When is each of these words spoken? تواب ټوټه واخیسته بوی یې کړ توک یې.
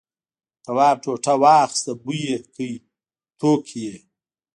تواب 0.65 0.97
ټوټه 1.03 1.33
واخیسته 1.43 1.91
بوی 2.03 2.19
یې 2.29 2.37
کړ 2.55 2.69
توک 3.39 3.65
یې. 3.83 3.95